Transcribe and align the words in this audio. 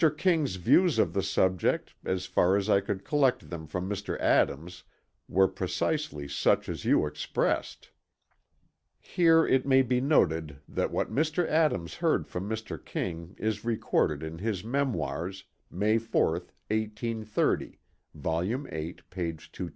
King's 0.09 0.55
views 0.55 0.97
of 0.97 1.13
the 1.13 1.21
subject, 1.21 1.93
as 2.03 2.25
far 2.25 2.55
as 2.57 2.71
I 2.71 2.79
could 2.81 3.05
collect 3.05 3.51
them 3.51 3.67
from 3.67 3.87
Mr. 3.87 4.19
Adams, 4.19 4.81
were 5.29 5.47
precisely 5.47 6.27
such 6.27 6.67
as 6.67 6.85
you 6.85 7.05
expressed." 7.05 7.91
Here 9.03 9.45
it 9.45 9.65
may 9.67 9.81
be 9.83 9.99
noted 10.01 10.57
that 10.67 10.89
what 10.91 11.11
Mr. 11.13 11.47
Adams 11.47 11.93
heard 11.95 12.27
from 12.27 12.47
Mr. 12.49 12.83
King 12.83 13.35
is 13.37 13.63
recorded 13.65 14.23
in 14.23 14.37
his 14.39 14.63
Memoirs, 14.63 15.43
May 15.69 15.97
4, 15.99 16.31
1830, 16.69 17.77
Vol. 18.15 18.41
VIII, 18.41 18.63
p. 18.63 19.03
225. 19.33 19.69